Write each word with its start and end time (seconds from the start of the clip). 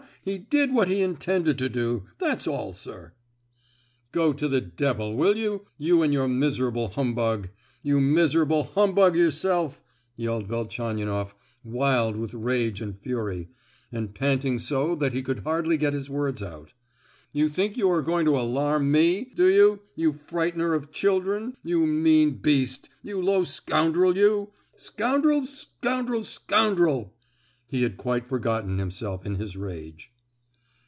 He 0.23 0.37
did 0.37 0.71
what 0.71 0.87
he 0.87 1.01
intended 1.01 1.57
to 1.57 1.67
do, 1.67 2.03
that's 2.19 2.45
all, 2.47 2.73
sir!" 2.73 3.13
"Go 4.11 4.33
to 4.33 4.47
the 4.47 4.61
devil, 4.61 5.15
will 5.15 5.35
you—you 5.35 6.03
and 6.03 6.13
your 6.13 6.27
miserable 6.27 6.89
humbug—you 6.89 7.99
miserable 7.99 8.65
humbug 8.65 9.15
yourself," 9.15 9.81
yelled 10.15 10.45
Velchaninoff, 10.45 11.33
wild 11.63 12.17
with 12.17 12.35
rage 12.35 12.81
and 12.81 12.99
fury, 12.99 13.49
and 13.91 14.13
panting 14.13 14.59
so 14.59 14.93
that 14.93 15.13
he 15.13 15.23
could 15.23 15.39
hardly 15.39 15.75
get 15.75 15.93
his 15.93 16.07
words 16.07 16.43
out. 16.43 16.71
"You 17.33 17.49
think 17.49 17.75
you 17.75 17.89
are 17.89 18.03
going 18.03 18.25
to 18.25 18.37
alarm 18.37 18.91
me, 18.91 19.31
do 19.35 19.47
you, 19.49 19.79
you 19.95 20.13
frightener 20.13 20.75
of 20.75 20.91
children—you 20.91 21.79
mean 21.87 22.33
beast—you 22.35 23.19
low 23.19 23.43
scoundrel 23.43 24.15
you?—scoundrel—scoundrel—scoundrel!" 24.15 27.15
He 27.65 27.81
had 27.83 27.95
quite 27.95 28.27
forgotten 28.27 28.79
himself 28.79 29.25
in 29.25 29.35
his 29.35 29.55
rage. 29.55 30.09